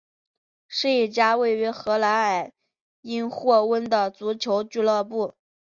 [0.67, 2.53] 是一家位于荷兰埃
[3.01, 5.35] 因霍温的足球俱乐部。